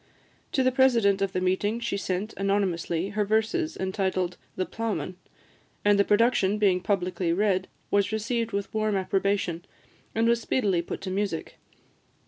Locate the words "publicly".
6.81-7.31